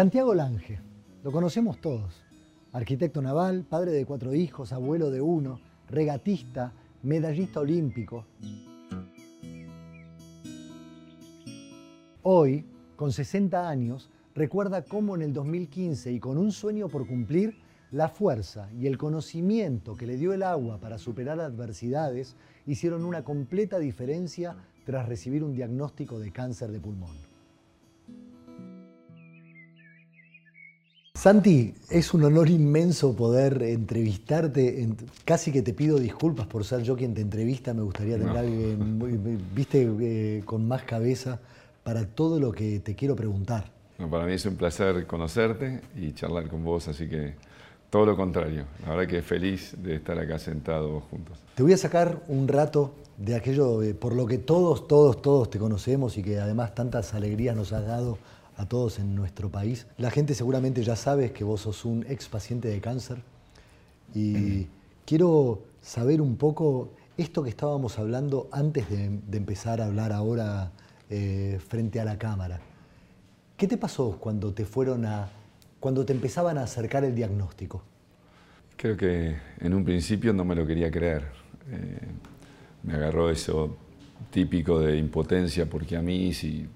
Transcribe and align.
Santiago 0.00 0.32
Lange, 0.32 0.78
lo 1.22 1.30
conocemos 1.30 1.78
todos. 1.78 2.22
Arquitecto 2.72 3.20
naval, 3.20 3.66
padre 3.68 3.90
de 3.90 4.06
cuatro 4.06 4.32
hijos, 4.34 4.72
abuelo 4.72 5.10
de 5.10 5.20
uno, 5.20 5.60
regatista, 5.90 6.72
medallista 7.02 7.60
olímpico. 7.60 8.24
Hoy, 12.22 12.64
con 12.96 13.12
60 13.12 13.68
años, 13.68 14.08
recuerda 14.34 14.86
cómo 14.86 15.16
en 15.16 15.20
el 15.20 15.34
2015 15.34 16.12
y 16.12 16.18
con 16.18 16.38
un 16.38 16.50
sueño 16.50 16.88
por 16.88 17.06
cumplir, 17.06 17.58
la 17.90 18.08
fuerza 18.08 18.70
y 18.72 18.86
el 18.86 18.96
conocimiento 18.96 19.96
que 19.98 20.06
le 20.06 20.16
dio 20.16 20.32
el 20.32 20.44
agua 20.44 20.78
para 20.78 20.96
superar 20.96 21.40
adversidades 21.40 22.36
hicieron 22.66 23.04
una 23.04 23.22
completa 23.22 23.78
diferencia 23.78 24.56
tras 24.86 25.06
recibir 25.06 25.44
un 25.44 25.52
diagnóstico 25.52 26.18
de 26.18 26.32
cáncer 26.32 26.72
de 26.72 26.80
pulmón. 26.80 27.29
Santi, 31.20 31.74
es 31.90 32.14
un 32.14 32.24
honor 32.24 32.48
inmenso 32.48 33.14
poder 33.14 33.62
entrevistarte. 33.62 34.88
Casi 35.26 35.52
que 35.52 35.60
te 35.60 35.74
pido 35.74 35.98
disculpas 35.98 36.46
por 36.46 36.64
ser 36.64 36.80
yo 36.80 36.96
quien 36.96 37.12
te 37.12 37.20
entrevista. 37.20 37.74
Me 37.74 37.82
gustaría 37.82 38.16
tener 38.16 38.34
a 38.34 38.40
alguien, 38.40 39.38
viste, 39.54 39.86
eh, 40.00 40.42
con 40.46 40.66
más 40.66 40.84
cabeza 40.84 41.38
para 41.82 42.06
todo 42.06 42.40
lo 42.40 42.52
que 42.52 42.80
te 42.80 42.94
quiero 42.94 43.14
preguntar. 43.14 43.70
para 44.10 44.24
mí 44.24 44.32
es 44.32 44.46
un 44.46 44.56
placer 44.56 45.06
conocerte 45.06 45.82
y 45.94 46.14
charlar 46.14 46.48
con 46.48 46.64
vos, 46.64 46.88
así 46.88 47.06
que 47.06 47.34
todo 47.90 48.06
lo 48.06 48.16
contrario. 48.16 48.64
La 48.86 48.94
verdad 48.94 49.06
que 49.06 49.20
feliz 49.20 49.74
de 49.76 49.96
estar 49.96 50.18
acá 50.18 50.38
sentados 50.38 51.04
juntos. 51.10 51.38
Te 51.54 51.62
voy 51.62 51.74
a 51.74 51.76
sacar 51.76 52.22
un 52.28 52.48
rato 52.48 52.94
de 53.18 53.34
aquello 53.34 53.82
eh, 53.82 53.92
por 53.92 54.14
lo 54.14 54.24
que 54.24 54.38
todos, 54.38 54.88
todos, 54.88 55.20
todos 55.20 55.50
te 55.50 55.58
conocemos 55.58 56.16
y 56.16 56.22
que 56.22 56.40
además 56.40 56.74
tantas 56.74 57.12
alegrías 57.12 57.54
nos 57.54 57.74
has 57.74 57.86
dado 57.86 58.16
a 58.60 58.66
todos 58.66 58.98
en 58.98 59.14
nuestro 59.14 59.48
país. 59.50 59.86
La 59.96 60.10
gente 60.10 60.34
seguramente 60.34 60.82
ya 60.82 60.94
sabe 60.94 61.32
que 61.32 61.44
vos 61.44 61.62
sos 61.62 61.84
un 61.86 62.04
ex 62.08 62.28
paciente 62.28 62.68
de 62.68 62.80
cáncer 62.80 63.22
y 64.14 64.66
quiero 65.06 65.62
saber 65.80 66.20
un 66.20 66.36
poco 66.36 66.90
esto 67.16 67.42
que 67.42 67.48
estábamos 67.48 67.98
hablando 67.98 68.48
antes 68.52 68.88
de, 68.90 69.04
empezar 69.32 69.80
a 69.80 69.86
hablar 69.86 70.12
ahora 70.12 70.72
eh, 71.08 71.58
frente 71.68 72.00
a 72.00 72.04
la 72.04 72.18
cámara. 72.18 72.60
¿Qué 73.56 73.66
te 73.66 73.78
pasó 73.78 74.18
cuando 74.20 74.52
te 74.52 74.66
fueron 74.66 75.06
a, 75.06 75.28
cuando 75.78 76.04
te 76.04 76.12
empezaban 76.12 76.58
a 76.58 76.64
acercar 76.64 77.04
el 77.04 77.14
diagnóstico? 77.14 77.82
Creo 78.76 78.96
que 78.96 79.36
en 79.58 79.74
un 79.74 79.84
principio 79.84 80.34
no 80.34 80.44
me 80.44 80.54
lo 80.54 80.66
quería 80.66 80.90
creer. 80.90 81.24
Eh, 81.70 81.98
me 82.82 82.94
agarró 82.94 83.30
eso 83.30 83.76
típico 84.30 84.80
de 84.80 84.98
impotencia 84.98 85.68
porque 85.68 85.96
a 85.96 86.02
mí 86.02 86.32
si 86.34 86.66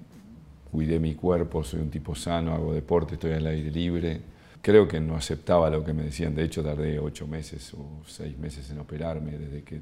cuidé 0.74 0.98
mi 0.98 1.14
cuerpo, 1.14 1.62
soy 1.62 1.82
un 1.82 1.88
tipo 1.88 2.16
sano, 2.16 2.52
hago 2.52 2.74
deporte, 2.74 3.14
estoy 3.14 3.30
al 3.30 3.46
aire 3.46 3.70
libre. 3.70 4.20
Creo 4.60 4.88
que 4.88 4.98
no 4.98 5.14
aceptaba 5.14 5.70
lo 5.70 5.84
que 5.84 5.92
me 5.92 6.02
decían. 6.02 6.34
De 6.34 6.42
hecho, 6.42 6.64
tardé 6.64 6.98
ocho 6.98 7.28
meses 7.28 7.72
o 7.74 8.02
seis 8.04 8.36
meses 8.36 8.68
en 8.70 8.80
operarme 8.80 9.38
desde 9.38 9.62
que 9.62 9.80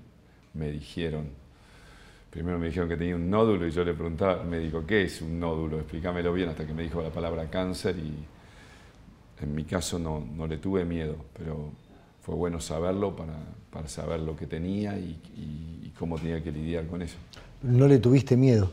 me 0.52 0.70
dijeron. 0.70 1.30
Primero 2.28 2.58
me 2.58 2.66
dijeron 2.66 2.90
que 2.90 2.98
tenía 2.98 3.16
un 3.16 3.30
nódulo 3.30 3.66
y 3.66 3.70
yo 3.70 3.84
le 3.84 3.94
preguntaba 3.94 4.42
al 4.42 4.46
médico, 4.46 4.84
¿qué 4.86 5.04
es 5.04 5.22
un 5.22 5.40
nódulo? 5.40 5.78
Explícamelo 5.78 6.30
bien 6.34 6.50
hasta 6.50 6.66
que 6.66 6.74
me 6.74 6.82
dijo 6.82 7.00
la 7.00 7.08
palabra 7.08 7.48
cáncer 7.48 7.96
y 7.96 8.12
en 9.42 9.54
mi 9.54 9.64
caso 9.64 9.98
no, 9.98 10.20
no 10.20 10.46
le 10.46 10.58
tuve 10.58 10.84
miedo, 10.84 11.16
pero 11.32 11.70
fue 12.20 12.34
bueno 12.34 12.60
saberlo 12.60 13.16
para, 13.16 13.38
para 13.70 13.88
saber 13.88 14.20
lo 14.20 14.36
que 14.36 14.46
tenía 14.46 14.98
y, 14.98 15.18
y, 15.36 15.92
cómo 15.98 16.18
tenía 16.18 16.42
que 16.42 16.52
lidiar 16.52 16.86
con 16.86 17.00
eso. 17.00 17.16
¿No 17.62 17.86
le 17.86 17.98
tuviste 17.98 18.36
miedo? 18.36 18.72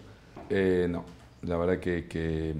Eh, 0.50 0.88
no, 0.90 1.06
la 1.44 1.58
verdad 1.58 1.80
que, 1.80 2.56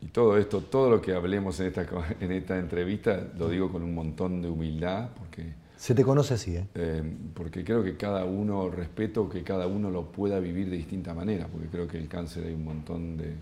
y 0.00 0.06
todo 0.06 0.38
esto, 0.38 0.60
todo 0.62 0.90
lo 0.90 1.02
que 1.02 1.12
hablemos 1.12 1.58
en 1.60 1.66
esta, 1.66 1.86
en 2.20 2.32
esta 2.32 2.58
entrevista, 2.58 3.28
lo 3.38 3.48
digo 3.48 3.70
con 3.70 3.82
un 3.82 3.94
montón 3.94 4.42
de 4.42 4.48
humildad, 4.48 5.10
porque... 5.18 5.52
Se 5.76 5.94
te 5.94 6.02
conoce 6.02 6.34
así, 6.34 6.56
¿eh? 6.56 6.66
¿eh? 6.74 7.02
porque 7.34 7.62
creo 7.62 7.84
que 7.84 7.96
cada 7.96 8.24
uno, 8.24 8.68
respeto 8.68 9.28
que 9.28 9.44
cada 9.44 9.68
uno 9.68 9.90
lo 9.90 10.10
pueda 10.10 10.40
vivir 10.40 10.68
de 10.70 10.76
distinta 10.76 11.14
manera, 11.14 11.46
porque 11.46 11.68
creo 11.68 11.86
que 11.86 11.98
el 11.98 12.08
cáncer 12.08 12.46
hay 12.46 12.54
un 12.54 12.64
montón 12.64 13.16
de, 13.16 13.34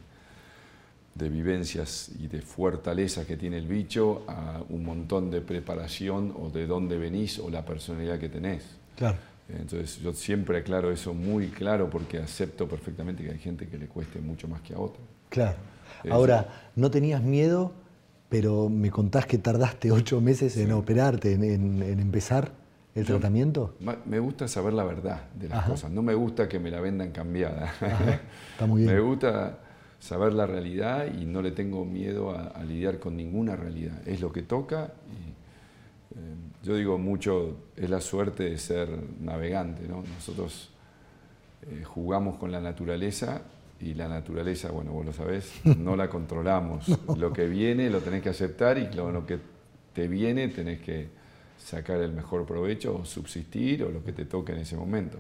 de 1.15 1.29
vivencias 1.31 2.11
y 2.21 2.27
de 2.27 2.43
fortalezas 2.43 3.27
que 3.27 3.39
tiene 3.39 3.57
el 3.57 3.67
bicho, 3.67 4.25
a 4.29 4.63
un 4.69 4.85
montón 4.85 5.31
de 5.31 5.41
preparación 5.41 6.35
o 6.39 6.51
de 6.51 6.67
dónde 6.67 6.99
venís 6.99 7.39
o 7.39 7.49
la 7.49 7.65
personalidad 7.65 8.19
que 8.19 8.29
tenés. 8.29 8.65
Claro. 8.97 9.17
Entonces 9.49 10.01
yo 10.01 10.13
siempre 10.13 10.59
aclaro 10.59 10.91
eso 10.91 11.15
muy 11.15 11.49
claro 11.49 11.89
porque 11.89 12.19
acepto 12.19 12.69
perfectamente 12.69 13.23
que 13.23 13.31
hay 13.31 13.39
gente 13.39 13.69
que 13.69 13.79
le 13.79 13.87
cueste 13.87 14.19
mucho 14.21 14.49
más 14.49 14.61
que 14.63 14.75
a 14.75 14.79
otra. 14.79 15.01
Claro. 15.29 15.57
Ahora, 16.11 16.71
¿no 16.75 16.91
tenías 16.91 17.23
miedo, 17.23 17.73
pero 18.29 18.69
me 18.69 18.91
contás 18.91 19.27
que 19.27 19.39
tardaste 19.39 19.93
ocho 19.93 20.21
meses 20.21 20.57
en 20.57 20.73
operarte, 20.73 21.33
en, 21.33 21.83
empezar 21.83 22.53
el 22.95 23.07
tratamiento? 23.07 23.77
Me 24.05 24.19
gusta 24.19 24.49
saber 24.49 24.73
la 24.73 24.85
verdad 24.85 25.29
de 25.35 25.49
las 25.49 25.69
cosas, 25.69 25.91
no 25.91 26.03
me 26.03 26.15
gusta 26.15 26.49
que 26.49 26.59
me 26.59 26.71
la 26.71 26.81
vendan 26.81 27.13
cambiada. 27.13 27.73
Está 28.53 28.67
muy 28.67 28.83
bien. 28.83 28.95
me 28.95 29.01
gusta 29.01 29.59
saber 30.01 30.33
la 30.33 30.47
realidad 30.47 31.07
y 31.07 31.25
no 31.25 31.41
le 31.41 31.53
tengo 31.53 31.85
miedo 31.85 32.31
a, 32.33 32.49
a 32.49 32.65
lidiar 32.65 32.99
con 32.99 33.17
ninguna 33.17 33.57
realidad. 33.57 33.97
Es 34.07 34.21
lo 34.21 34.33
que 34.33 34.43
toca 34.43 34.93
y 35.07 35.37
yo 36.67 36.75
digo 36.75 36.99
mucho, 36.99 37.57
es 37.77 37.89
la 37.89 38.01
suerte 38.01 38.51
de 38.51 38.59
ser 38.59 38.89
navegante, 39.21 39.87
¿no? 39.87 40.03
Nosotros 40.03 40.71
eh, 41.63 41.85
jugamos 41.85 42.39
con 42.39 42.51
la 42.51 42.61
naturaleza 42.61 43.43
y 43.81 43.95
la 43.95 44.09
naturaleza, 44.09 44.73
bueno, 44.73 44.91
vos 44.91 45.07
lo 45.07 45.13
sabés, 45.13 45.61
no 45.79 45.95
la 45.95 46.11
controlamos. 46.11 46.89
Lo 47.17 47.33
que 47.33 47.47
viene 47.47 47.89
lo 47.89 48.01
tenés 48.01 48.21
que 48.21 48.31
aceptar 48.31 48.79
y 48.79 48.93
lo, 48.97 49.25
que 49.25 49.39
te 49.93 50.09
viene 50.09 50.49
tenés 50.49 50.81
que 50.81 51.09
sacar 51.57 52.01
el 52.01 52.13
mejor 52.13 52.45
provecho 52.45 52.97
o 52.97 53.05
subsistir 53.05 53.85
o 53.85 53.91
lo 53.91 54.03
que 54.03 54.13
te 54.13 54.25
toque 54.25 54.51
en 54.51 54.59
ese 54.59 54.77
momento. 54.77 55.19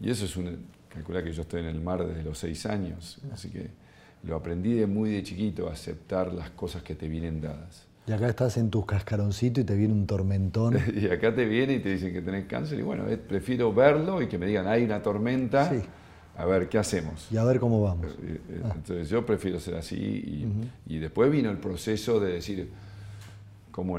Y 0.00 0.08
eso 0.08 0.24
es 0.24 0.38
un... 0.38 0.74
Calcula 0.88 1.22
que 1.22 1.34
yo 1.34 1.42
estoy 1.42 1.60
en 1.60 1.66
el 1.66 1.82
mar 1.82 2.06
desde 2.06 2.22
los 2.22 2.38
seis 2.38 2.64
años, 2.64 3.18
así 3.30 3.50
que 3.50 3.68
lo 4.22 4.36
aprendí 4.36 4.72
de 4.72 4.86
muy 4.86 5.10
de 5.10 5.22
chiquito, 5.22 5.68
a 5.68 5.72
aceptar 5.72 6.32
las 6.32 6.48
cosas 6.48 6.82
que 6.82 6.94
te 6.94 7.08
vienen 7.08 7.42
dadas. 7.42 7.86
Y 8.06 8.12
acá 8.12 8.28
estás 8.28 8.56
en 8.56 8.70
tus 8.70 8.86
cascaroncitos 8.86 9.62
y 9.62 9.66
te 9.66 9.74
viene 9.74 9.92
un 9.92 10.06
tormentón. 10.06 10.78
y 10.94 11.06
acá 11.08 11.34
te 11.34 11.44
viene 11.44 11.74
y 11.74 11.78
te 11.80 11.90
dicen 11.90 12.12
que 12.12 12.22
tenés 12.22 12.46
cáncer 12.46 12.78
y 12.78 12.82
bueno, 12.82 13.04
prefiero 13.28 13.72
verlo 13.72 14.22
y 14.22 14.28
que 14.28 14.38
me 14.38 14.46
digan, 14.46 14.68
hay 14.68 14.84
una 14.84 15.02
tormenta, 15.02 15.72
a 16.36 16.44
ver, 16.44 16.68
¿qué 16.68 16.78
hacemos? 16.78 17.26
Y 17.32 17.36
a 17.36 17.44
ver 17.44 17.58
cómo 17.58 17.82
vamos. 17.82 18.06
Eh, 18.22 18.40
eh, 18.48 18.60
ah. 18.64 18.72
Entonces 18.76 19.08
yo 19.08 19.26
prefiero 19.26 19.58
ser 19.58 19.74
así 19.74 20.46
y, 20.86 20.98
después 20.98 21.30
vino 21.30 21.50
el 21.50 21.58
proceso 21.58 22.20
de 22.20 22.34
decir 22.34 22.70
cómo, 23.72 23.98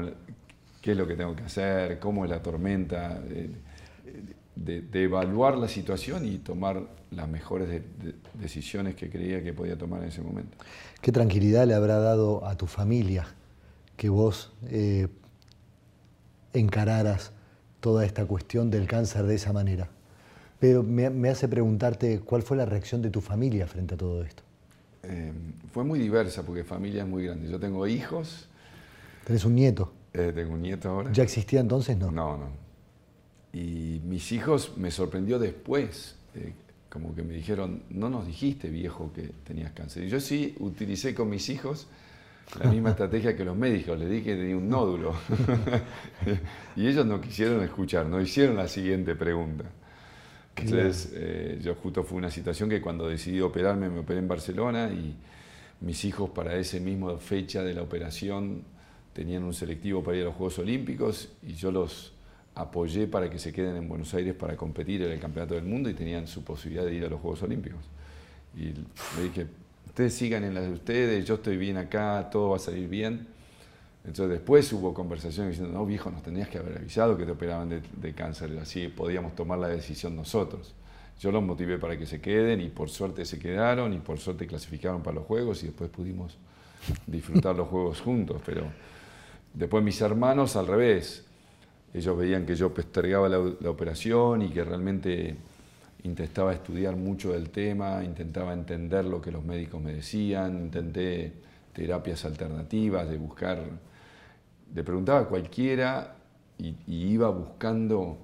qué 0.80 0.92
es 0.92 0.96
lo 0.96 1.06
que 1.06 1.14
tengo 1.14 1.36
que 1.36 1.42
hacer, 1.42 1.98
cómo 1.98 2.24
es 2.24 2.30
la 2.30 2.42
tormenta, 2.42 3.20
de, 3.20 5.04
evaluar 5.04 5.58
la 5.58 5.68
situación 5.68 6.24
y 6.24 6.38
tomar 6.38 6.82
las 7.10 7.28
mejores 7.28 7.82
decisiones 8.34 8.94
que 8.94 9.10
creía 9.10 9.42
que 9.42 9.52
podía 9.52 9.76
tomar 9.76 10.02
en 10.02 10.08
ese 10.08 10.22
momento. 10.22 10.56
¿Qué 11.02 11.12
tranquilidad 11.12 11.66
le 11.66 11.74
habrá 11.74 11.98
dado 11.98 12.46
a 12.46 12.56
tu 12.56 12.66
familia 12.66 13.26
que 13.98 14.08
vos 14.08 14.52
eh, 14.68 15.08
encararas 16.54 17.32
toda 17.80 18.06
esta 18.06 18.24
cuestión 18.24 18.70
del 18.70 18.86
cáncer 18.86 19.24
de 19.24 19.34
esa 19.34 19.52
manera. 19.52 19.90
Pero 20.60 20.82
me, 20.82 21.28
hace 21.28 21.48
preguntarte 21.48 22.20
cuál 22.20 22.42
fue 22.42 22.56
la 22.56 22.64
reacción 22.64 23.02
de 23.02 23.10
tu 23.10 23.20
familia 23.20 23.66
frente 23.66 23.94
a 23.94 23.96
todo 23.98 24.22
esto. 24.22 24.42
Eh, 25.02 25.32
fue 25.72 25.84
muy 25.84 25.98
diversa 25.98 26.44
porque 26.44 26.64
familia 26.64 27.02
es 27.02 27.08
muy 27.08 27.24
grande. 27.24 27.50
Yo 27.50 27.58
tengo 27.58 27.86
hijos. 27.86 28.48
¿Tenés 29.24 29.44
un 29.44 29.56
nieto? 29.56 29.92
Eh, 30.14 30.32
tengo 30.34 30.54
un 30.54 30.62
nieto 30.62 30.88
ahora. 30.88 31.12
¿Ya 31.12 31.24
existía 31.24 31.60
entonces? 31.60 31.98
No. 31.98 32.10
No, 32.12 32.38
no. 32.38 32.50
Y 33.52 34.00
mis 34.04 34.30
hijos 34.30 34.76
me 34.76 34.92
sorprendió 34.92 35.40
después, 35.40 36.14
como 36.88 37.14
que 37.16 37.22
me 37.22 37.34
dijeron, 37.34 37.82
no 37.90 38.08
nos 38.08 38.26
dijiste 38.26 38.68
viejo 38.68 39.10
que 39.12 39.32
tenías 39.44 39.72
cáncer. 39.72 40.04
Y 40.04 40.08
yo 40.08 40.20
sí 40.20 40.54
utilicé 40.60 41.14
con 41.14 41.30
mis 41.30 41.48
hijos 41.48 41.88
la 42.56 42.70
misma 42.70 42.90
estrategia 42.90 43.36
que 43.36 43.44
los 43.44 43.56
médicos, 43.56 43.98
les 43.98 44.08
dije 44.08 44.24
que 44.24 44.36
tenía 44.36 44.56
un 44.56 44.68
nódulo. 44.68 45.14
y 46.76 46.86
ellos 46.86 47.04
no 47.04 47.20
quisieron 47.20 47.62
escuchar, 47.62 48.06
no 48.06 48.20
hicieron 48.20 48.56
la 48.56 48.68
siguiente 48.68 49.14
pregunta. 49.14 49.64
Entonces, 50.56 51.12
eh, 51.14 51.58
yo 51.62 51.74
justo 51.74 52.02
fue 52.02 52.18
una 52.18 52.30
situación 52.30 52.68
que 52.68 52.80
cuando 52.80 53.08
decidí 53.08 53.40
operarme, 53.40 53.88
me 53.88 54.00
operé 54.00 54.18
en 54.18 54.28
Barcelona 54.28 54.90
y 54.90 55.14
mis 55.80 56.04
hijos 56.04 56.30
para 56.30 56.56
esa 56.56 56.78
misma 56.78 57.16
fecha 57.18 57.62
de 57.62 57.74
la 57.74 57.82
operación 57.82 58.62
tenían 59.12 59.44
un 59.44 59.54
selectivo 59.54 60.02
para 60.02 60.16
ir 60.16 60.22
a 60.22 60.26
los 60.26 60.34
Juegos 60.34 60.58
Olímpicos 60.58 61.28
y 61.42 61.54
yo 61.54 61.70
los 61.70 62.12
apoyé 62.54 63.06
para 63.06 63.30
que 63.30 63.38
se 63.38 63.52
queden 63.52 63.76
en 63.76 63.88
Buenos 63.88 64.12
Aires 64.14 64.34
para 64.34 64.56
competir 64.56 65.02
en 65.02 65.12
el 65.12 65.20
Campeonato 65.20 65.54
del 65.54 65.64
Mundo 65.64 65.88
y 65.88 65.94
tenían 65.94 66.26
su 66.26 66.42
posibilidad 66.42 66.84
de 66.84 66.94
ir 66.94 67.04
a 67.04 67.08
los 67.08 67.20
Juegos 67.20 67.42
Olímpicos. 67.44 67.80
Y 68.56 68.72
le 68.72 69.22
dije, 69.22 69.46
ustedes 69.98 70.14
sigan 70.14 70.44
en 70.44 70.54
las 70.54 70.62
de 70.62 70.72
ustedes, 70.72 71.24
yo 71.24 71.34
estoy 71.34 71.56
bien 71.56 71.76
acá, 71.76 72.28
todo 72.30 72.50
va 72.50 72.56
a 72.56 72.60
salir 72.60 72.88
bien. 72.88 73.26
Entonces 74.04 74.30
después 74.30 74.72
hubo 74.72 74.94
conversaciones 74.94 75.54
diciendo, 75.54 75.76
no 75.76 75.84
viejo, 75.84 76.08
nos 76.08 76.22
tenías 76.22 76.48
que 76.48 76.58
haber 76.58 76.78
avisado 76.78 77.18
que 77.18 77.24
te 77.24 77.32
operaban 77.32 77.68
de, 77.68 78.14
cáncer, 78.14 78.56
así 78.62 78.86
podíamos 78.86 79.34
tomar 79.34 79.58
la 79.58 79.66
decisión 79.66 80.14
nosotros. 80.14 80.72
Yo 81.18 81.32
los 81.32 81.42
motivé 81.42 81.78
para 81.78 81.98
que 81.98 82.06
se 82.06 82.20
queden 82.20 82.60
y 82.60 82.68
por 82.68 82.90
suerte 82.90 83.24
se 83.24 83.40
quedaron 83.40 83.92
y 83.92 83.98
por 83.98 84.20
suerte 84.20 84.46
clasificaron 84.46 85.02
para 85.02 85.16
los 85.16 85.26
Juegos 85.26 85.64
y 85.64 85.66
después 85.66 85.90
pudimos 85.90 86.38
disfrutar 87.08 87.56
los 87.56 87.66
juegos 87.66 88.00
juntos, 88.00 88.40
pero 88.46 88.70
después 89.52 89.82
mis 89.82 90.00
hermanos 90.00 90.54
al 90.54 90.68
revés. 90.68 91.24
Ellos 91.92 92.16
veían 92.16 92.46
que 92.46 92.54
yo 92.54 92.72
postergaba 92.72 93.28
la, 93.28 93.38
la 93.58 93.70
operación 93.70 94.42
y 94.42 94.50
que 94.50 94.62
realmente 94.62 95.36
intentaba 96.02 96.52
estudiar 96.52 96.96
mucho 96.96 97.32
del 97.32 97.50
tema, 97.50 98.02
intentaba 98.04 98.52
entender 98.52 99.04
lo 99.04 99.20
que 99.20 99.30
los 99.30 99.44
médicos 99.44 99.80
me 99.82 99.92
decían, 99.92 100.58
intenté 100.58 101.32
terapias 101.72 102.24
alternativas, 102.24 103.08
de 103.08 103.18
buscar, 103.18 103.62
le 104.74 104.84
preguntaba 104.84 105.20
a 105.20 105.24
cualquiera 105.24 106.16
y, 106.58 106.74
iba 106.86 107.28
buscando 107.30 108.18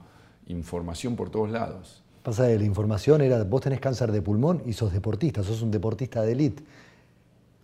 información 0.47 1.17
por 1.17 1.31
todos 1.31 1.51
lados. 1.51 2.03
Pasa 2.23 2.45
de 2.45 2.59
la 2.59 2.65
información 2.65 3.21
era, 3.21 3.43
vos 3.45 3.61
tenés 3.61 3.81
cáncer 3.81 4.11
de 4.13 4.23
pulmón 4.23 4.63
y 4.67 4.73
sos 4.73 4.93
deportista, 4.93 5.43
sos 5.43 5.63
un 5.63 5.71
deportista 5.71 6.23
de 6.23 6.33
élite 6.33 6.63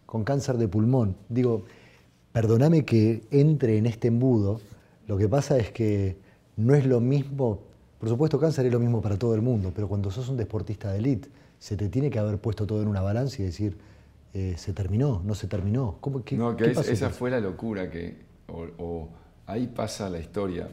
con 0.07 0.25
cáncer 0.25 0.57
de 0.59 0.69
pulmón. 0.69 1.17
Digo, 1.29 1.65
perdóname 2.33 2.85
que 2.85 3.23
entre 3.31 3.79
en 3.79 3.87
este 3.87 4.09
embudo, 4.09 4.61
lo 5.07 5.17
que 5.17 5.29
pasa 5.29 5.57
es 5.57 5.71
que 5.71 6.17
no 6.57 6.75
es 6.75 6.85
lo 6.85 7.01
mismo, 7.01 7.61
por 8.01 8.09
supuesto 8.09 8.41
cáncer 8.41 8.65
es 8.65 8.73
lo 8.73 8.81
mismo 8.81 9.03
para 9.03 9.19
todo 9.19 9.35
el 9.35 9.43
mundo, 9.43 9.73
pero 9.75 9.87
cuando 9.87 10.11
sos 10.11 10.31
un 10.31 10.39
deportista 10.39 10.91
de 10.91 10.99
élite, 10.99 11.29
se 11.59 11.77
te 11.77 11.91
tiene 11.91 12.09
que 12.09 12.19
haber 12.19 12.39
puesto 12.39 12.67
todo 12.67 12.81
en 12.81 12.89
una 12.89 13.03
balanza 13.03 13.43
y 13.43 13.45
decir, 13.45 13.77
eh, 14.33 14.55
se 14.57 14.73
terminó, 14.73 15.21
no 15.23 15.35
se 15.35 15.47
terminó. 15.47 15.99
¿Cómo, 16.01 16.25
qué, 16.25 16.37
no, 16.39 16.57
que 16.57 16.71
esa 16.71 17.11
fue 17.11 17.31
la 17.31 17.41
locura, 17.41 17.91
que, 17.91 18.17
o, 18.49 19.09
ahí 19.47 19.67
pasa 19.67 20.09
la 20.09 20.19
historia. 20.19 20.71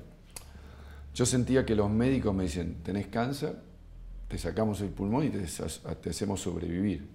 Yo 1.13 1.25
sentía 1.25 1.65
que 1.65 1.75
los 1.75 1.89
médicos 1.89 2.33
me 2.33 2.43
dicen, 2.43 2.77
tenés 2.81 3.07
cáncer, 3.07 3.57
te 4.29 4.37
sacamos 4.37 4.79
el 4.79 4.89
pulmón 4.89 5.25
y 5.25 5.29
te, 5.29 5.45
te 6.01 6.09
hacemos 6.09 6.39
sobrevivir. 6.39 7.09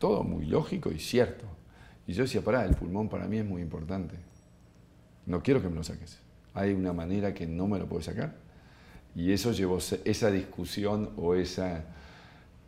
Todo 0.00 0.24
muy 0.24 0.46
lógico 0.46 0.90
y 0.90 0.98
cierto. 0.98 1.44
Y 2.08 2.14
yo 2.14 2.24
decía, 2.24 2.42
pará, 2.42 2.64
el 2.64 2.74
pulmón 2.74 3.08
para 3.08 3.28
mí 3.28 3.38
es 3.38 3.44
muy 3.44 3.62
importante. 3.62 4.16
No 5.26 5.40
quiero 5.40 5.62
que 5.62 5.68
me 5.68 5.76
lo 5.76 5.84
saques. 5.84 6.18
Hay 6.52 6.72
una 6.72 6.92
manera 6.92 7.32
que 7.32 7.46
no 7.46 7.68
me 7.68 7.78
lo 7.78 7.86
puedes 7.86 8.06
sacar. 8.06 8.34
Y 9.14 9.32
eso 9.32 9.52
llevó 9.52 9.78
esa 9.78 10.30
discusión 10.30 11.10
o 11.16 11.34
esa 11.34 11.84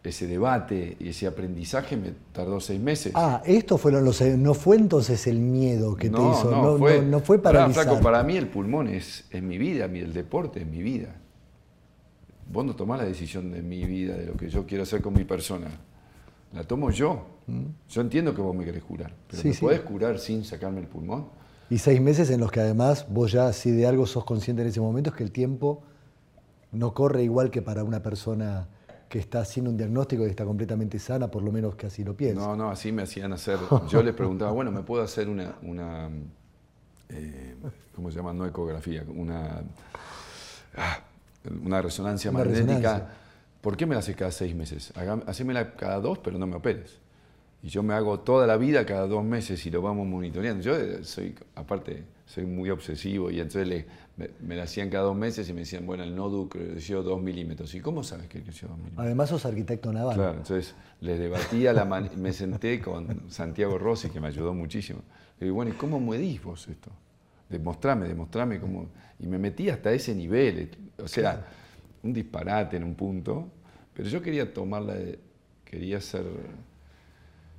ese 0.09 0.27
debate 0.27 0.97
y 1.01 1.09
ese 1.09 1.27
aprendizaje 1.27 1.97
me 1.97 2.13
tardó 2.33 2.61
seis 2.61 2.81
meses. 2.81 3.13
Ah, 3.15 3.43
esto 3.45 3.79
fueron 3.79 4.05
los. 4.05 4.21
No 4.21 4.55
fue 4.55 4.77
entonces 4.77 5.27
el 5.27 5.41
miedo 5.41 5.97
que 5.97 6.09
te 6.09 6.17
hizo. 6.17 6.51
No, 6.51 6.63
no, 6.63 6.79
fue, 6.79 7.03
no, 7.03 7.21
fue 7.21 7.41
paralizar. 7.41 8.01
para 8.01 8.23
mí 8.23 8.37
el 8.37 8.49
pulmón 8.49 8.89
es, 8.89 9.25
es 9.31 9.43
mi 9.43 9.59
vida, 9.59 9.87
el 9.87 10.13
deporte 10.13 10.61
es 10.61 10.67
mi 10.67 10.83
vida. 10.83 11.17
Vos 12.49 12.65
no 12.65 12.77
tomás 12.77 13.01
la 13.01 13.05
decisión 13.05 13.51
de 13.51 13.63
mi 13.63 13.85
vida, 13.85 14.17
de 14.17 14.27
lo 14.27 14.35
que 14.35 14.49
yo 14.49 14.65
quiero 14.67 14.85
hacer 14.85 15.03
con 15.03 15.13
mi 15.15 15.25
persona. 15.25 15.69
La 16.53 16.63
tomo 16.63 16.91
yo. 16.91 17.27
Mm. 17.49 17.65
Yo 17.89 18.01
entiendo 18.01 18.35
que 18.35 18.41
vos 18.41 18.55
me 18.55 18.65
querés 18.65 18.85
curar, 18.85 19.13
pero 19.29 19.43
¿me 19.43 19.55
podés 19.55 19.81
curar 19.81 20.19
sin 20.19 20.45
sacarme 20.45 20.81
el 20.81 20.87
pulmón? 20.87 21.27
Y 21.69 21.79
seis 21.79 22.01
meses 22.01 22.31
en 22.31 22.41
los 22.41 22.53
que 22.53 22.61
además 22.61 23.07
vos 23.09 23.33
ya, 23.33 23.53
si 23.53 23.73
de 23.73 23.87
algo 23.87 24.07
sos 24.07 24.25
consciente 24.25 24.63
en 24.63 24.69
ese 24.69 24.81
momento, 24.81 25.11
es 25.11 25.17
que 25.17 25.25
el 25.25 25.33
tiempo 25.33 25.83
no 26.73 26.95
corre 26.95 27.23
igual 27.23 27.51
que 27.51 27.63
para 27.63 27.85
una 27.85 28.03
persona 28.03 28.69
que 29.09 29.19
está 29.19 29.41
haciendo 29.41 29.71
un 29.71 29.77
diagnóstico 29.77 30.27
y 30.27 30.31
está 30.31 30.45
completamente 30.45 30.99
sana, 30.99 31.31
por 31.31 31.43
lo 31.43 31.53
menos 31.53 31.77
que 31.77 31.87
así 31.87 32.03
lo 32.03 32.17
piensa. 32.17 32.41
No, 32.41 32.57
no, 32.57 32.71
así 32.71 32.91
me 32.91 33.03
hacían 33.03 33.33
hacer. 33.33 33.59
Yo 33.89 34.03
les 34.03 34.15
preguntaba, 34.15 34.51
bueno, 34.51 34.71
¿me 34.73 34.83
puedo 34.83 35.03
hacer 35.03 35.29
una, 35.29 35.55
una 35.63 36.11
eh, 37.09 37.55
¿cómo 37.95 38.11
se 38.11 38.17
llama? 38.17 38.33
No 38.33 38.47
ecografía, 38.47 39.05
una, 39.09 39.63
ah, 40.77 40.99
una 41.65 41.81
resonancia 41.83 42.33
magnética. 42.33 43.09
¿Por 43.61 43.77
qué 43.77 43.87
me 43.87 43.95
la 43.95 44.01
haces 44.01 44.15
cada 44.15 44.31
seis 44.31 44.55
meses? 44.55 44.93
Hacémela 45.27 45.75
cada 45.75 46.01
dos, 46.01 46.19
pero 46.19 46.39
no 46.39 46.47
me 46.47 46.57
operes. 46.57 46.99
Y 47.62 47.69
yo 47.69 47.82
me 47.82 47.94
hago 47.94 48.20
toda 48.20 48.47
la 48.47 48.56
vida 48.56 48.85
cada 48.87 49.06
dos 49.06 49.25
meses 49.25 49.64
y 49.67 49.70
lo 49.70 49.82
vamos 49.82 50.06
monitoreando. 50.06 50.62
Yo 50.62 50.76
eh, 50.76 51.03
soy, 51.03 51.35
aparte, 51.55 52.05
soy 52.26 52.44
muy 52.44 52.70
obsesivo 52.70 53.31
y 53.31 53.41
entonces 53.41 53.87
me, 54.17 54.56
la 54.56 54.64
hacían 54.64 54.91
cada 54.91 55.05
dos 55.05 55.17
meses 55.17 55.49
y 55.49 55.53
me 55.53 55.61
decían, 55.61 55.87
bueno, 55.87 56.05
el 56.05 56.14
nodo 56.14 56.49
creció 56.49 57.03
dos 57.03 57.20
milímetros. 57.23 57.75
¿Y 57.75 57.81
cómo 57.81 58.03
sabes 58.03 58.29
que 58.29 58.43
creció 58.43 58.69
dos 58.69 58.76
milímetros? 58.79 59.06
Además 59.06 59.29
sos 59.31 59.47
arquitecto 59.47 59.93
naval. 59.93 60.17
Claro, 60.17 60.38
entonces 60.38 60.75
les 61.00 61.19
debatía, 61.19 61.73
la 61.73 61.85
me 61.85 62.32
senté 62.32 62.81
con 62.81 63.31
Santiago 63.31 63.79
Rossi, 63.79 64.11
que 64.11 64.20
me 64.20 64.29
ayudó 64.29 64.52
muchísimo. 64.55 65.00
Le 65.38 65.47
digo, 65.47 65.56
bueno, 65.56 65.70
¿y 65.70 65.75
cómo 65.75 66.00
medís 66.00 66.43
vos 66.43 66.67
esto? 66.69 66.91
Demostrame, 67.49 68.09
demostrame 68.09 68.59
cómo... 68.59 68.88
Y 69.19 69.26
me 69.26 69.38
metí 69.38 69.70
hasta 69.70 69.93
ese 69.93 70.14
nivel, 70.14 70.70
o 70.99 71.09
sea, 71.09 71.47
un 72.02 72.12
disparate 72.12 72.76
en 72.76 72.85
un 72.85 72.94
punto, 72.94 73.49
pero 73.94 74.09
yo 74.09 74.20
quería 74.20 74.52
tomarla, 74.52 74.94
quería 75.64 76.00
ser... 76.00 76.25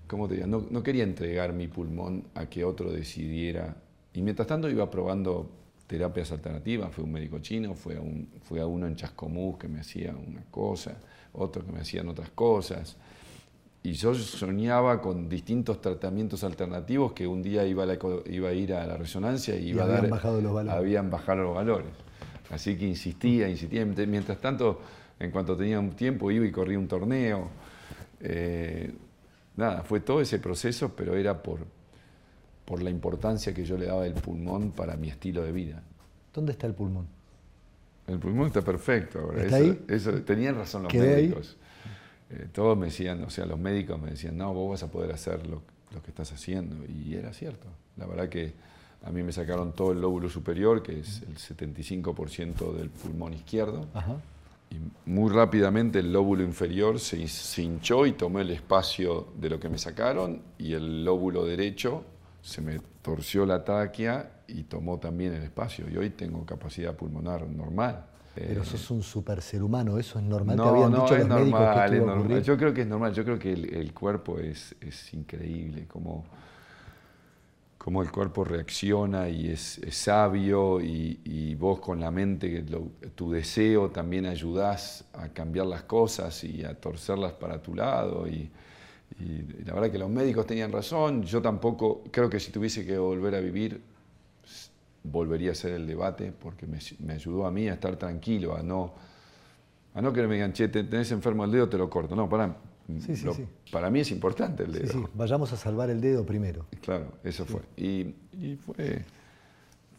¿Cómo 0.08 0.28
te 0.28 0.36
digo? 0.36 0.48
No, 0.48 0.66
no 0.70 0.82
quería 0.82 1.04
entregar 1.04 1.54
mi 1.54 1.68
pulmón 1.68 2.26
a 2.36 2.48
que 2.48 2.64
otro 2.64 2.92
decidiera 2.92 3.76
y 4.18 4.22
mientras 4.24 4.48
tanto 4.48 4.68
iba 4.68 4.90
probando 4.90 5.48
terapias 5.86 6.32
alternativas, 6.32 6.92
fue 6.92 7.04
un 7.04 7.12
médico 7.12 7.38
chino, 7.38 7.76
fue 7.76 7.98
a, 7.98 8.02
un, 8.02 8.28
fue 8.42 8.60
a 8.60 8.66
uno 8.66 8.88
en 8.88 8.96
Chascomús 8.96 9.58
que 9.60 9.68
me 9.68 9.80
hacía 9.80 10.12
una 10.16 10.42
cosa, 10.50 10.98
otro 11.34 11.64
que 11.64 11.72
me 11.72 11.82
hacían 11.82 12.08
otras 12.08 12.32
cosas. 12.32 12.98
Y 13.84 13.94
yo 13.94 14.16
soñaba 14.16 15.02
con 15.04 15.30
distintos 15.30 15.82
tratamientos 15.82 16.44
alternativos 16.44 17.14
que 17.14 17.28
un 17.28 17.44
día 17.44 17.64
iba 17.68 17.84
a, 17.84 17.98
iba 18.26 18.50
a 18.50 18.54
ir 18.54 18.74
a 18.74 18.88
la 18.88 18.98
resonancia 18.98 19.56
y, 19.56 19.70
iba 19.70 19.84
a 19.84 19.88
dar, 19.88 20.10
bajado 20.10 20.42
los 20.42 20.52
valores. 20.52 20.80
habían 20.80 21.12
bajado 21.12 21.44
los 21.44 21.54
valores. 21.54 21.92
Así 22.50 22.76
que 22.76 22.88
insistía, 22.88 23.48
insistía. 23.48 23.86
Mientras 23.86 24.42
tanto, 24.42 24.82
en 25.20 25.30
cuanto 25.30 25.56
tenía 25.56 25.80
un 25.80 25.92
tiempo, 25.92 26.32
iba 26.32 26.44
y 26.44 26.52
corría 26.52 26.80
un 26.80 26.88
torneo. 26.88 27.50
Eh, 28.20 28.92
nada, 29.58 29.84
fue 29.84 30.00
todo 30.00 30.22
ese 30.22 30.40
proceso, 30.40 30.94
pero 30.96 31.16
era 31.16 31.44
por, 31.44 31.60
por 32.64 32.82
la 32.82 32.90
importancia 32.90 33.54
que 33.54 33.66
yo 33.66 33.78
le 33.78 33.88
daba 33.88 34.04
al 34.04 34.14
pulmón 34.14 34.72
para 34.72 34.96
mi 34.96 35.10
estilo 35.10 35.44
de 35.44 35.52
vida. 35.52 35.84
¿Dónde 36.34 36.54
está 36.54 36.68
el 36.68 36.74
pulmón? 36.74 37.08
El 38.08 38.20
pulmón 38.20 38.48
está 38.48 38.62
perfecto 38.62 39.20
ahora. 39.20 39.44
¿Está 39.44 39.58
ahí? 39.58 40.24
tenían 40.26 40.56
razón 40.56 40.84
los 40.84 40.94
médicos. 40.94 41.58
Eh, 42.30 42.48
todos 42.52 42.78
me 42.78 42.88
decían, 42.88 43.24
o 43.24 43.30
sea, 43.30 43.46
los 43.46 43.60
médicos 43.60 44.02
me 44.02 44.12
decían, 44.12 44.38
no, 44.38 44.54
vos 44.54 44.72
vas 44.72 44.84
a 44.84 44.92
poder 44.92 45.12
hacer 45.12 45.46
lo, 45.48 45.62
que 46.04 46.10
estás 46.10 46.32
haciendo. 46.32 46.86
Y 46.86 47.16
era 47.16 47.34
cierto. 47.34 47.68
La 47.98 48.06
verdad 48.06 48.30
que 48.30 48.54
a 49.04 49.12
mí 49.12 49.24
me 49.24 49.32
sacaron 49.32 49.74
todo 49.74 49.92
el 49.92 50.02
lóbulo 50.02 50.30
superior, 50.30 50.84
que 50.84 51.00
es 51.00 51.22
el 51.24 51.38
75% 51.38 52.74
del 52.74 52.90
pulmón 52.90 53.34
izquierdo. 53.34 53.88
Y 54.70 55.10
muy 55.10 55.32
rápidamente 55.32 56.00
el 56.00 56.12
lóbulo 56.12 56.44
inferior 56.44 57.00
se, 57.00 57.28
se 57.28 57.62
hinchó 57.62 58.06
y 58.06 58.14
tomó 58.14 58.40
el 58.40 58.52
espacio 58.52 59.30
de 59.40 59.50
lo 59.50 59.60
que 59.60 59.70
me 59.70 59.78
sacaron 59.78 60.42
y 60.58 60.74
el 60.74 61.06
lóbulo 61.06 61.46
derecho 61.46 62.04
se 62.42 62.62
me 62.62 62.80
torció 63.02 63.46
la 63.46 63.64
taquia 63.64 64.32
y 64.48 64.64
tomó 64.64 65.00
también 65.00 65.34
el 65.34 65.44
espacio. 65.44 65.90
Y 65.90 65.98
hoy 65.98 66.12
tengo 66.12 66.46
capacidad 66.46 66.96
pulmonar 66.96 67.48
normal. 67.48 68.06
Pero 68.36 68.62
eso 68.62 68.76
es 68.76 68.92
un 68.92 69.02
super 69.02 69.42
ser 69.42 69.64
humano, 69.64 69.98
eso 69.98 70.20
es 70.20 70.26
normal. 70.26 70.56
No, 70.58 70.64
habían 70.66 70.92
no, 70.92 71.02
dicho 71.02 71.16
es 71.16 71.28
los 71.28 71.30
normal, 71.30 71.94
es 71.94 72.02
normal. 72.02 72.44
Yo 72.44 72.58
creo 72.58 72.74
que 72.74 72.82
es 72.82 72.88
normal, 72.88 73.14
yo 73.14 73.24
creo 73.24 73.40
que 73.40 73.52
el, 73.52 73.94
cuerpo 73.94 74.38
es, 74.38 74.76
es, 74.80 75.14
increíble, 75.14 75.88
como, 75.88 76.24
como 77.78 78.02
el 78.02 78.12
cuerpo 78.12 78.44
reacciona 78.44 79.30
y 79.30 79.50
es, 79.50 79.80
sabio 79.92 80.82
y, 80.82 81.22
y, 81.24 81.56
vos 81.56 81.80
con 81.80 82.00
la 82.00 82.12
mente, 82.12 82.66
tu 83.16 83.32
deseo 83.32 83.90
también 83.90 84.26
ayudás 84.26 85.06
a 85.14 85.30
cambiar 85.30 85.68
las 85.68 85.84
cosas 85.84 86.44
y 86.44 86.64
a 86.64 86.74
torcerlas 86.74 87.34
para 87.34 87.62
tu 87.62 87.76
lado. 87.76 88.28
Y, 88.28 88.52
y 89.20 89.64
la 89.66 89.74
verdad 89.74 89.92
que 89.92 89.98
los 89.98 90.10
médicos 90.10 90.46
tenían 90.46 90.72
razón, 90.72 91.24
yo 91.24 91.42
tampoco, 91.42 92.04
creo 92.12 92.30
que 92.30 92.40
si 92.40 92.52
tuviese 92.52 92.86
que 92.86 92.98
volver 92.98 93.36
a 93.36 93.40
vivir, 93.40 93.82
volvería 95.04 95.50
a 95.50 95.52
hacer 95.54 95.74
el 95.74 95.88
debate, 95.88 96.32
porque 96.32 96.68
me, 96.68 97.14
ayudó 97.14 97.46
a 97.46 97.52
mí 97.52 97.68
a 97.68 97.74
estar 97.74 97.96
tranquilo, 97.96 98.56
a 98.56 98.62
no, 98.62 98.94
a 99.94 100.02
no 100.02 100.14
que 100.14 100.22
me 100.28 100.36
digan, 100.36 100.54
tenés 100.54 101.12
enfermo 101.12 101.46
el 101.46 101.52
dedo, 101.52 101.70
te 101.70 101.78
lo 101.78 101.90
corto. 101.90 102.16
No, 102.16 102.30
para, 102.88 103.38
para 103.72 103.90
mí 103.92 104.00
es 104.00 104.12
importante 104.12 104.64
el 104.64 104.72
dedo. 104.72 104.94
Sí, 104.94 105.04
vayamos 105.14 105.52
a 105.54 105.58
salvar 105.58 105.90
el 105.90 106.02
dedo 106.02 106.26
primero. 106.26 106.66
Claro, 106.82 107.14
eso 107.24 107.46
fue. 107.46 107.62
Y, 107.76 108.14
fue, 108.66 109.04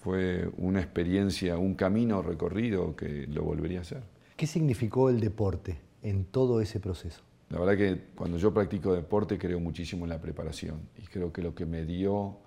fue 0.01 0.51
una 0.57 0.81
experiencia, 0.81 1.59
un 1.59 1.75
camino 1.75 2.23
recorrido 2.23 2.97
que 2.97 3.27
lo 3.27 3.43
volvería 3.43 3.81
a 3.81 3.83
hacer. 3.83 4.03
¿Qué 4.37 4.47
significó 4.47 5.11
el 5.11 5.21
deporte 5.21 5.79
en 6.03 6.25
todo 6.25 6.61
ese 6.61 6.81
proceso? 6.81 7.23
La 7.51 7.59
verdad 7.59 7.77
que 7.77 8.01
cuando 8.15 8.37
yo 8.37 8.53
practico 8.53 8.95
deporte 8.95 9.39
creo 9.39 9.59
muchísimo 9.59 10.05
en 10.05 10.11
la 10.11 10.21
preparación 10.21 10.81
y 10.99 11.07
creo 11.07 11.33
que 11.33 11.43
lo 11.43 11.55
que 11.55 11.65
me 11.65 11.85
dio 11.85 12.39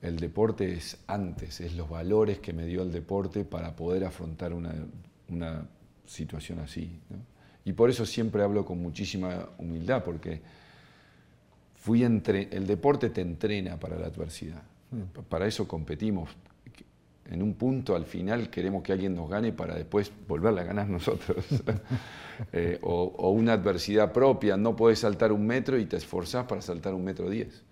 el 0.00 0.16
deporte 0.18 0.72
es 0.72 0.98
antes, 1.06 1.60
es 1.60 1.74
los 1.74 1.88
valores 1.88 2.38
que 2.38 2.54
me 2.54 2.64
dio 2.64 2.82
el 2.82 2.90
deporte 2.90 3.44
para 3.44 3.76
poder 3.76 4.04
afrontar 4.04 4.52
una, 4.54 5.68
situación 6.06 6.58
así. 6.58 6.98
Y 7.64 7.72
por 7.72 7.90
eso 7.90 8.06
siempre 8.06 8.42
hablo 8.42 8.64
con 8.64 8.80
muchísima 8.80 9.48
humildad, 9.58 10.02
porque 10.04 10.40
fui 11.76 12.04
entre, 12.04 12.48
el 12.52 12.66
deporte 12.66 13.10
te 13.10 13.20
entrena 13.20 13.78
para 13.78 13.98
la 13.98 14.06
adversidad. 14.06 14.62
Mm. 14.90 15.20
Para 15.28 15.46
eso 15.46 15.68
competimos, 15.68 16.30
en 17.30 17.42
un 17.42 17.54
punto 17.54 17.94
al 17.94 18.04
final 18.06 18.50
queremos 18.50 18.82
que 18.82 18.92
alguien 18.92 19.14
nos 19.14 19.30
gane 19.30 19.52
para 19.52 19.74
después 19.74 20.10
volverle 20.26 20.60
a 20.60 20.64
ganar 20.64 20.88
nosotros. 20.88 21.44
Eh, 22.54 22.78
o, 22.80 23.32
una 23.32 23.52
adversidad 23.52 24.14
propia, 24.14 24.56
no 24.56 24.74
puedes 24.74 25.00
saltar 25.00 25.30
un 25.30 25.46
metro 25.46 25.78
y 25.78 25.84
te 25.84 25.98
esforzás 25.98 26.46
para 26.46 26.62
saltar 26.62 26.94
un 26.94 27.04
metro 27.04 27.28
diez. 27.28 27.62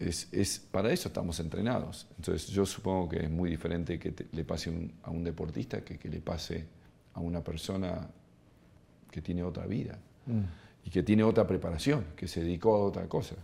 Es, 0.00 0.58
para 0.70 0.90
eso 0.90 1.08
estamos 1.08 1.38
entrenados. 1.38 2.06
Entonces 2.16 2.48
yo 2.48 2.64
supongo 2.64 3.10
que 3.10 3.24
es 3.24 3.30
muy 3.30 3.50
diferente 3.50 3.98
que 3.98 4.14
le 4.32 4.44
pase 4.44 4.90
a 5.02 5.10
un 5.10 5.22
deportista 5.22 5.82
que 5.82 5.98
que 5.98 6.08
le 6.08 6.22
pase 6.22 6.64
a 7.12 7.20
una 7.20 7.44
persona 7.44 8.08
que 9.14 9.22
tiene 9.22 9.44
otra 9.44 9.64
vida 9.64 9.96
mm. 10.26 10.86
y 10.86 10.90
que 10.90 11.04
tiene 11.04 11.22
otra 11.22 11.46
preparación, 11.46 12.04
que 12.16 12.26
se 12.26 12.40
dedicó 12.40 12.74
a 12.74 12.80
otra 12.80 13.08
cosa. 13.08 13.36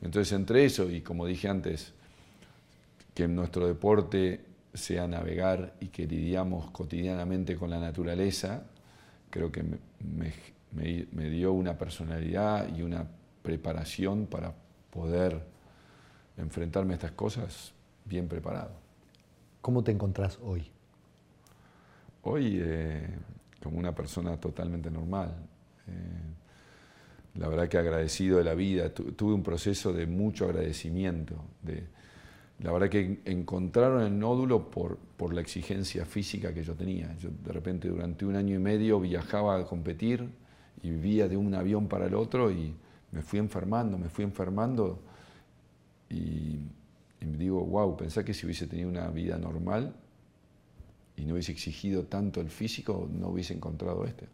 Entonces 0.00 0.32
entre 0.32 0.64
eso 0.64 0.90
y 0.90 1.02
como 1.02 1.26
dije 1.26 1.46
antes, 1.46 1.92
que 3.12 3.28
nuestro 3.28 3.66
deporte 3.66 4.46
sea 4.72 5.06
navegar 5.06 5.74
y 5.78 5.88
que 5.88 6.06
lidiamos 6.06 6.70
cotidianamente 6.70 7.54
con 7.54 7.68
la 7.68 7.78
naturaleza, 7.78 8.62
creo 9.28 9.52
que 9.52 9.62
me 10.72 11.28
dio 11.28 11.52
una 11.52 11.76
personalidad 11.76 12.74
y 12.74 12.80
una 12.80 13.06
preparación 13.42 14.24
para 14.24 14.54
poder 14.90 15.42
enfrentarme 16.38 16.94
a 16.94 16.96
estas 16.96 17.12
cosas 17.12 17.74
bien 18.06 18.26
preparado. 18.26 18.72
¿Cómo 19.60 19.84
te 19.84 19.92
encontrás 19.92 20.38
hoy? 20.42 20.70
Hoy 22.22 22.58
eh, 22.62 23.06
como 23.64 23.78
una 23.78 23.94
persona 23.94 24.36
totalmente 24.36 24.90
normal. 24.90 25.34
Eh, 25.88 27.38
la 27.38 27.48
verdad 27.48 27.68
que 27.68 27.78
agradecido 27.78 28.38
de 28.38 28.44
la 28.44 28.54
vida, 28.54 28.90
tuve 28.90 29.34
un 29.34 29.42
proceso 29.42 29.92
de 29.92 30.06
mucho 30.06 30.44
agradecimiento. 30.44 31.34
De, 31.62 31.82
la 32.60 32.70
verdad 32.70 32.88
que 32.88 33.20
encontraron 33.24 34.02
el 34.02 34.16
nódulo 34.16 34.70
por, 34.70 34.98
por 35.16 35.34
la 35.34 35.40
exigencia 35.40 36.04
física 36.04 36.54
que 36.54 36.62
yo 36.62 36.74
tenía. 36.74 37.12
Yo 37.16 37.30
de 37.44 37.52
repente 37.52 37.88
durante 37.88 38.24
un 38.24 38.36
año 38.36 38.54
y 38.54 38.60
medio 38.60 39.00
viajaba 39.00 39.58
a 39.58 39.64
competir 39.64 40.28
y 40.82 40.90
vivía 40.90 41.26
de 41.26 41.36
un 41.36 41.54
avión 41.54 41.88
para 41.88 42.06
el 42.06 42.14
otro 42.14 42.52
y 42.52 42.74
me 43.10 43.22
fui 43.22 43.38
enfermando, 43.38 43.98
me 43.98 44.08
fui 44.08 44.24
enfermando 44.24 45.00
y, 46.10 46.58
me 47.20 47.38
digo, 47.38 47.64
wow, 47.64 47.96
pensé 47.96 48.22
que 48.22 48.34
si 48.34 48.44
hubiese 48.44 48.66
tenido 48.66 48.88
una 48.88 49.08
vida 49.08 49.38
normal 49.38 49.94
y 51.16 51.24
no 51.24 51.34
hubiese 51.34 51.52
exigido 51.52 52.04
tanto 52.04 52.40
el 52.40 52.50
físico, 52.50 53.08
no 53.12 53.28
hubiese 53.28 53.54
encontrado 53.54 54.04
este. 54.04 54.26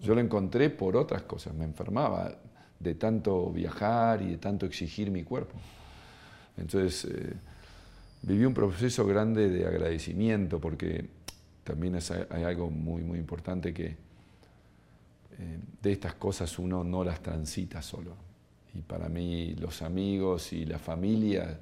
Yo 0.00 0.14
lo 0.14 0.20
encontré 0.20 0.70
por 0.70 0.96
otras 0.96 1.22
cosas, 1.22 1.54
me 1.54 1.64
enfermaba 1.64 2.36
de 2.78 2.94
tanto 2.94 3.50
viajar 3.50 4.22
y 4.22 4.30
de 4.32 4.38
tanto 4.38 4.66
exigir 4.66 5.10
mi 5.10 5.22
cuerpo. 5.22 5.54
Entonces, 6.56 7.04
eh, 7.04 7.32
viví 8.22 8.44
un 8.44 8.54
proceso 8.54 9.06
grande 9.06 9.48
de 9.48 9.66
agradecimiento 9.66 10.60
porque 10.60 11.08
también 11.64 11.98
hay 12.30 12.42
algo 12.42 12.70
muy, 12.70 13.02
muy 13.02 13.18
importante 13.18 13.72
que 13.72 13.86
eh, 13.86 13.96
de 15.80 15.92
estas 15.92 16.14
cosas 16.14 16.58
uno 16.58 16.82
no 16.82 17.04
las 17.04 17.20
transita 17.20 17.80
solo. 17.82 18.16
Y 18.74 18.80
para 18.80 19.08
mí 19.08 19.54
los 19.54 19.82
amigos 19.82 20.52
y 20.52 20.64
la 20.64 20.78
familia, 20.78 21.58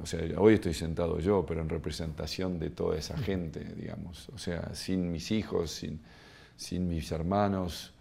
o 0.00 0.06
sea, 0.06 0.20
hoy 0.38 0.54
estoy 0.54 0.74
sentado 0.74 1.18
yo, 1.18 1.44
pero 1.46 1.62
en 1.62 1.68
representación 1.68 2.58
de 2.58 2.70
toda 2.70 2.98
esa 2.98 3.16
gente, 3.16 3.64
digamos. 3.74 4.28
O 4.30 4.38
sea, 4.38 4.74
sin 4.74 5.10
mis 5.10 5.30
hijos, 5.30 5.70
sin, 5.70 6.00
sin 6.56 6.88
mis 6.88 7.10
hermanos, 7.10 7.92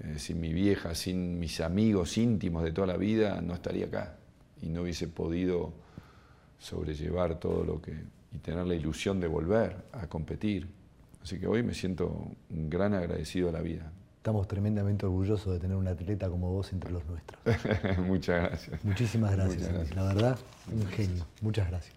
eh, 0.00 0.18
sin 0.18 0.40
mi 0.40 0.52
vieja, 0.52 0.94
sin 0.94 1.38
mis 1.38 1.60
amigos 1.60 2.16
íntimos 2.16 2.64
de 2.64 2.72
toda 2.72 2.86
la 2.86 2.96
vida, 2.96 3.40
no 3.42 3.54
estaría 3.54 3.86
acá. 3.86 4.16
Y 4.62 4.68
no 4.68 4.82
hubiese 4.82 5.08
podido 5.08 5.72
sobrellevar 6.58 7.38
todo 7.38 7.64
lo 7.64 7.80
que... 7.80 7.92
y 8.32 8.38
tener 8.38 8.66
la 8.66 8.74
ilusión 8.74 9.20
de 9.20 9.28
volver 9.28 9.76
a 9.92 10.06
competir. 10.06 10.68
Así 11.22 11.38
que 11.38 11.46
hoy 11.46 11.62
me 11.62 11.74
siento 11.74 12.28
un 12.48 12.70
gran 12.70 12.94
agradecido 12.94 13.50
a 13.50 13.52
la 13.52 13.60
vida. 13.60 13.92
Estamos 14.20 14.46
tremendamente 14.46 15.06
orgullosos 15.06 15.54
de 15.54 15.58
tener 15.60 15.78
un 15.78 15.88
atleta 15.88 16.28
como 16.28 16.52
vos 16.52 16.74
entre 16.74 16.92
los 16.92 17.02
nuestros. 17.06 17.40
Muchas 18.06 18.42
gracias. 18.42 18.84
Muchísimas 18.84 19.32
gracias, 19.32 19.96
La 19.96 20.02
verdad, 20.02 20.38
un 20.70 20.86
genio. 20.88 21.24
Muchas 21.40 21.70
gracias. 21.70 21.94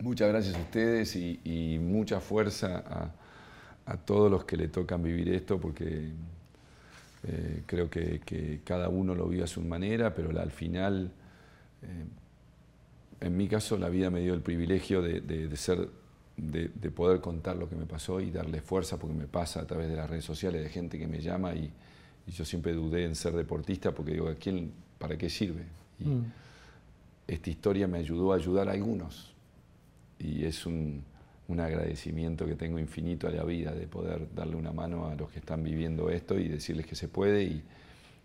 Muchas 0.00 0.28
gracias 0.28 0.54
a 0.54 0.58
ustedes 0.58 1.16
y, 1.16 1.78
mucha 1.80 2.20
fuerza 2.20 3.12
a, 3.86 3.96
todos 3.96 4.30
los 4.30 4.44
que 4.44 4.58
le 4.58 4.68
tocan 4.68 5.02
vivir 5.02 5.30
esto, 5.30 5.58
porque 5.58 6.10
eh, 7.28 7.62
creo 7.64 7.88
que, 7.88 8.60
cada 8.62 8.90
uno 8.90 9.14
lo 9.14 9.26
vive 9.26 9.44
a 9.44 9.46
su 9.46 9.62
manera, 9.62 10.14
pero 10.14 10.38
al 10.38 10.50
final, 10.50 11.10
eh, 11.80 12.04
en 13.22 13.36
mi 13.38 13.48
caso, 13.48 13.78
la 13.78 13.88
vida 13.88 14.10
me 14.10 14.20
dio 14.20 14.34
el 14.34 14.42
privilegio 14.42 15.00
de 15.00 15.56
ser 15.56 15.88
de, 16.36 16.68
poder 16.90 17.20
contar 17.20 17.56
lo 17.56 17.68
que 17.68 17.76
me 17.76 17.86
pasó 17.86 18.20
y 18.20 18.30
darle 18.30 18.60
fuerza, 18.60 18.98
porque 18.98 19.14
me 19.14 19.26
pasa 19.26 19.60
a 19.60 19.66
través 19.66 19.88
de 19.88 19.96
las 19.96 20.08
redes 20.08 20.24
sociales 20.24 20.62
de 20.62 20.68
gente 20.68 20.98
que 20.98 21.06
me 21.06 21.20
llama 21.20 21.54
y, 21.54 21.70
yo 22.26 22.46
siempre 22.46 22.72
dudé 22.72 23.04
en 23.04 23.14
ser 23.14 23.34
deportista 23.34 23.92
porque 23.92 24.12
digo, 24.12 24.28
¿a 24.30 24.34
quién, 24.34 24.72
¿para 24.98 25.18
qué 25.18 25.28
sirve? 25.28 25.66
Y 26.00 26.08
mm. 26.08 26.32
esta 27.26 27.50
historia 27.50 27.86
me 27.86 27.98
ayudó 27.98 28.32
a 28.32 28.36
ayudar 28.36 28.70
a 28.70 28.72
algunos 28.72 29.34
y 30.18 30.46
es 30.46 30.64
un, 30.64 31.04
agradecimiento 31.50 32.46
que 32.46 32.54
tengo 32.54 32.78
infinito 32.78 33.28
a 33.28 33.30
la 33.30 33.44
vida 33.44 33.72
de 33.72 33.86
poder 33.86 34.26
darle 34.34 34.56
una 34.56 34.72
mano 34.72 35.06
a 35.06 35.14
los 35.14 35.30
que 35.30 35.38
están 35.38 35.62
viviendo 35.62 36.08
esto 36.08 36.38
y 36.38 36.48
decirles 36.48 36.86
que 36.86 36.96
se 36.96 37.08
puede 37.08 37.44
y, 37.44 37.62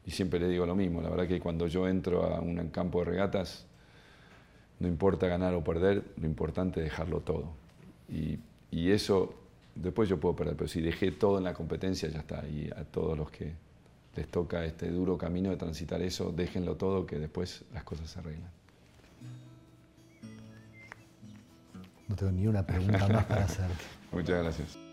y 0.05 0.11
siempre 0.11 0.39
les 0.39 0.49
digo 0.49 0.65
lo 0.65 0.77
mismo, 0.77 1.01
la 1.01 1.09
verdad 1.09 1.27
que 1.27 1.41
cuando 1.41 1.67
yo 1.67 1.85
entro 1.85 2.23
a 2.23 2.39
un 2.39 2.69
campo 2.69 2.99
de 2.99 3.05
regatas, 3.05 3.65
no 4.79 4.87
importa 4.87 5.27
ganar 5.27 5.53
o 5.55 5.63
perder, 5.63 6.05
lo 6.15 6.25
importante 6.25 6.79
es 6.79 6.85
dejarlo 6.85 7.19
todo. 7.19 7.51
Y, 8.11 8.39
eso, 8.91 9.33
después 9.75 10.09
yo 10.09 10.19
puedo 10.19 10.35
perder, 10.35 10.55
pero 10.55 10.67
si 10.67 10.81
dejé 10.81 11.11
todo 11.11 11.37
en 11.37 11.43
la 11.43 11.53
competencia, 11.53 12.09
ya 12.09 12.19
está. 12.19 12.47
Y 12.47 12.69
a 12.75 12.83
todos 12.83 13.17
los 13.17 13.29
que 13.29 13.53
les 14.15 14.27
toca 14.27 14.65
este 14.65 14.89
duro 14.89 15.17
camino 15.17 15.49
de 15.49 15.57
transitar 15.57 16.01
eso, 16.01 16.31
déjenlo 16.31 16.75
todo, 16.75 17.05
que 17.05 17.19
después 17.19 17.63
las 17.73 17.83
cosas 17.83 18.09
se 18.09 18.19
arreglan. 18.19 18.49
No 22.07 22.15
tengo 22.15 22.31
ni 22.31 22.47
una 22.47 22.65
pregunta 22.65 23.07
más 23.07 23.25
para 23.25 23.45
hacerte. 23.45 23.83
Muchas 24.11 24.43
gracias. 24.43 24.88